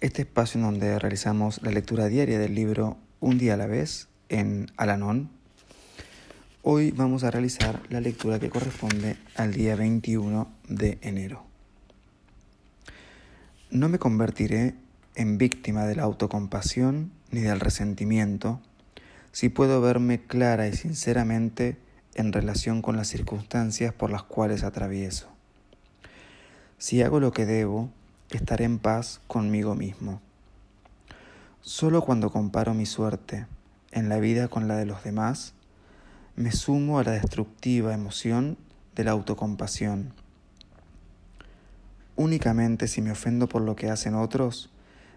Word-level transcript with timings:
este 0.00 0.22
espacio 0.22 0.58
en 0.58 0.64
donde 0.64 0.98
realizamos 0.98 1.62
la 1.62 1.70
lectura 1.70 2.08
diaria 2.08 2.38
del 2.38 2.54
libro 2.54 2.96
Un 3.20 3.38
día 3.38 3.54
a 3.54 3.56
la 3.56 3.66
vez 3.66 4.08
en 4.28 4.70
Alanón 4.76 5.30
Hoy 6.62 6.90
vamos 6.90 7.24
a 7.24 7.30
realizar 7.30 7.80
la 7.88 8.02
lectura 8.02 8.38
que 8.38 8.50
corresponde 8.50 9.16
al 9.34 9.54
día 9.54 9.76
21 9.76 10.46
de 10.68 10.98
enero. 11.00 11.42
No 13.70 13.88
me 13.88 13.98
convertiré 13.98 14.74
en 15.14 15.38
víctima 15.38 15.86
de 15.86 15.96
la 15.96 16.02
autocompasión 16.02 17.12
ni 17.30 17.40
del 17.40 17.60
resentimiento 17.60 18.60
si 19.32 19.48
puedo 19.48 19.80
verme 19.80 20.20
clara 20.20 20.68
y 20.68 20.74
sinceramente 20.74 21.78
en 22.14 22.34
relación 22.34 22.82
con 22.82 22.96
las 22.96 23.08
circunstancias 23.08 23.94
por 23.94 24.10
las 24.10 24.24
cuales 24.24 24.62
atravieso. 24.62 25.28
Si 26.76 27.00
hago 27.00 27.20
lo 27.20 27.32
que 27.32 27.46
debo, 27.46 27.90
estaré 28.36 28.64
en 28.64 28.78
paz 28.78 29.20
conmigo 29.26 29.74
mismo. 29.74 30.20
Solo 31.62 32.02
cuando 32.02 32.30
comparo 32.30 32.74
mi 32.74 32.86
suerte 32.86 33.46
en 33.92 34.08
la 34.08 34.18
vida 34.18 34.48
con 34.48 34.68
la 34.68 34.76
de 34.76 34.86
los 34.86 35.04
demás, 35.04 35.54
me 36.36 36.52
sumo 36.52 36.98
a 36.98 37.04
la 37.04 37.12
destructiva 37.12 37.92
emoción 37.92 38.56
de 38.94 39.04
la 39.04 39.10
autocompasión. 39.10 40.14
Únicamente 42.16 42.88
si 42.88 43.02
me 43.02 43.12
ofendo 43.12 43.48
por 43.48 43.62
lo 43.62 43.76
que 43.76 43.90
hacen 43.90 44.14
otros, 44.14 44.70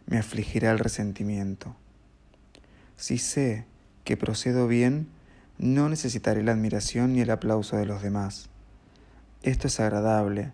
me 0.05 0.17
afligirá 0.17 0.72
el 0.72 0.80
resentimiento. 0.80 1.75
Si 2.98 3.17
sé 3.17 3.66
que 4.03 4.17
procedo 4.17 4.67
bien, 4.67 5.08
no 5.58 5.88
necesitaré 5.88 6.44
la 6.44 6.53
admiración 6.53 7.14
ni 7.14 7.22
el 7.22 7.30
aplauso 7.30 7.77
de 7.77 7.86
los 7.86 8.02
demás. 8.02 8.50
Esto 9.44 9.67
es 9.67 9.80
agradable, 9.80 10.52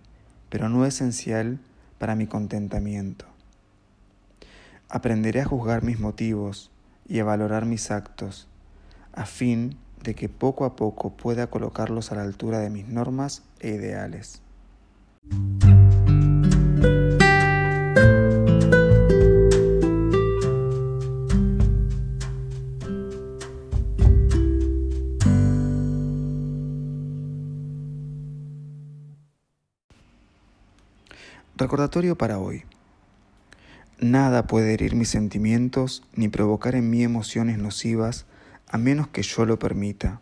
pero 0.49 0.69
no 0.69 0.85
esencial 0.85 1.59
para 1.99 2.15
mi 2.15 2.25
contentamiento. 2.25 3.25
Aprenderé 4.89 5.41
a 5.41 5.45
juzgar 5.45 5.83
mis 5.83 5.99
motivos 5.99 6.71
y 7.07 7.19
a 7.19 7.23
valorar 7.23 7.65
mis 7.65 7.91
actos, 7.91 8.47
a 9.13 9.25
fin 9.25 9.77
de 10.03 10.15
que 10.15 10.29
poco 10.29 10.65
a 10.65 10.75
poco 10.75 11.11
pueda 11.11 11.47
colocarlos 11.47 12.11
a 12.11 12.15
la 12.15 12.23
altura 12.23 12.59
de 12.59 12.71
mis 12.71 12.87
normas 12.87 13.43
e 13.59 13.69
ideales. 13.69 14.41
Recordatorio 31.59 32.17
para 32.17 32.39
hoy. 32.39 32.63
Nada 33.99 34.47
puede 34.47 34.73
herir 34.73 34.95
mis 34.95 35.09
sentimientos 35.09 36.03
ni 36.15 36.29
provocar 36.29 36.73
en 36.73 36.89
mí 36.89 37.03
emociones 37.03 37.57
nocivas 37.57 38.25
a 38.69 38.77
menos 38.77 39.09
que 39.09 39.23
yo 39.23 39.43
lo 39.43 39.59
permita. 39.59 40.21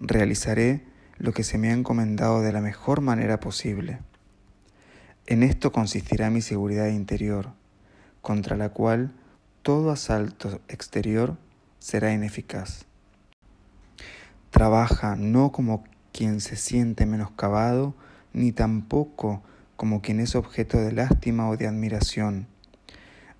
Realizaré 0.00 0.82
lo 1.18 1.34
que 1.34 1.44
se 1.44 1.58
me 1.58 1.68
ha 1.68 1.74
encomendado 1.74 2.40
de 2.40 2.52
la 2.52 2.62
mejor 2.62 3.02
manera 3.02 3.38
posible. 3.38 3.98
En 5.26 5.42
esto 5.42 5.72
consistirá 5.72 6.30
mi 6.30 6.40
seguridad 6.40 6.86
interior, 6.86 7.50
contra 8.22 8.56
la 8.56 8.70
cual 8.70 9.12
todo 9.60 9.90
asalto 9.90 10.58
exterior 10.68 11.36
será 11.80 12.14
ineficaz. 12.14 12.86
Trabaja 14.48 15.16
no 15.16 15.52
como 15.52 15.84
quien 16.14 16.40
se 16.40 16.56
siente 16.56 17.04
menoscabado, 17.04 17.94
ni 18.32 18.52
tampoco 18.52 19.42
como 19.76 20.02
quien 20.02 20.20
es 20.20 20.34
objeto 20.34 20.78
de 20.78 20.92
lástima 20.92 21.48
o 21.48 21.56
de 21.56 21.66
admiración. 21.66 22.46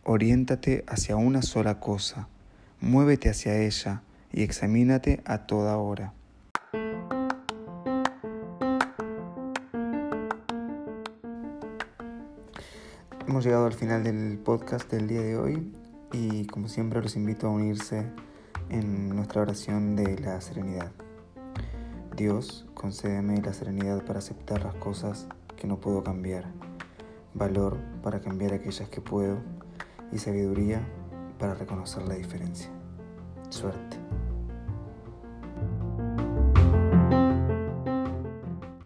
Oriéntate 0.03 0.85
hacia 0.87 1.17
una 1.17 1.43
sola 1.43 1.81
cosa 1.81 2.29
muévete 2.85 3.31
hacia 3.31 3.57
ella 3.57 4.03
y 4.31 4.43
examínate 4.43 5.23
a 5.25 5.47
toda 5.47 5.79
hora. 5.79 6.13
Hemos 13.27 13.45
llegado 13.45 13.67
al 13.67 13.73
final 13.73 14.05
del 14.05 14.39
podcast 14.39 14.91
del 14.91 15.09
día 15.09 15.23
de 15.23 15.39
hoy 15.39 15.73
y 16.13 16.47
como 16.47 16.69
siempre 16.69 17.01
los 17.01 17.17
invito 17.17 17.47
a 17.47 17.51
unirse 17.51 18.07
en 18.69 19.09
nuestra 19.09 19.41
oración 19.41 19.97
de 19.97 20.19
la 20.21 20.41
serenidad. 20.43 20.93
Dios, 22.15 22.67
concédeme 22.75 23.41
la 23.41 23.55
serenidad 23.55 24.05
para 24.05 24.19
aceptar 24.19 24.63
las 24.63 24.75
cosas 24.75 25.27
que 25.65 25.69
no 25.69 25.81
puedo 25.81 26.05
cambiar, 26.05 26.45
valor 27.33 27.79
para 28.03 28.21
cambiar 28.21 28.53
aquellas 28.53 28.87
que 28.91 29.01
puedo 29.01 29.39
y 30.13 30.19
sabiduría 30.19 30.87
para 31.39 31.55
reconocer 31.55 32.03
la 32.03 32.17
diferencia. 32.17 32.69
Suerte. 33.49 34.04